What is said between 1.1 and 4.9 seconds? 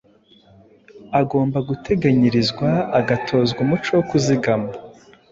Agomba guteganyirizwa, agatozwa umuco wo kuzigama,